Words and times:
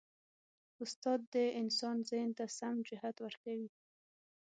استاد 0.83 1.19
د 1.33 1.35
انسان 1.61 1.97
ذهن 2.09 2.29
ته 2.37 2.45
سم 2.57 2.75
جهت 2.89 3.15
ورکوي. 3.25 3.69